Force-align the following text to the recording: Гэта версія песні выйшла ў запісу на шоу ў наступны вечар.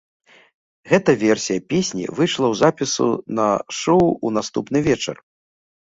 Гэта 0.93 1.11
версія 1.23 1.59
песні 1.75 2.05
выйшла 2.19 2.45
ў 2.49 2.55
запісу 2.63 3.09
на 3.41 3.47
шоу 3.81 4.03
ў 4.03 4.27
наступны 4.39 4.79
вечар. 4.89 5.17